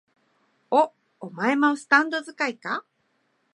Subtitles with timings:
[0.71, 2.83] お、お前もスタンド使いか？